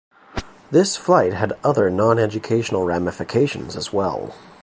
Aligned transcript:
This 0.71 0.97
flight 0.97 1.33
had 1.33 1.53
other, 1.63 1.91
non-educational 1.91 2.85
ramifications 2.85 3.75
as 3.75 3.93
well. 3.93 4.33